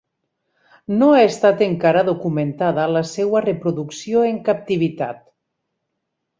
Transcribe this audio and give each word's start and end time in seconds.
No 1.01 1.09
ha 1.17 1.19
estat 1.25 1.61
encara 1.65 2.03
documentada 2.09 2.87
la 2.95 3.05
seua 3.11 3.45
reproducció 3.47 4.27
en 4.33 4.43
captivitat. 4.51 5.25